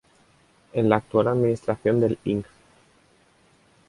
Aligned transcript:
En 0.73 0.89
la 0.89 0.95
actual 0.95 1.27
administración 1.27 1.99
del 1.99 2.17
Ing. 2.23 2.43